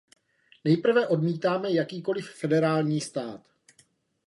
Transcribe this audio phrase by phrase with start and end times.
[0.63, 3.41] Nejprve odmítáme jakýkoliv federální stát.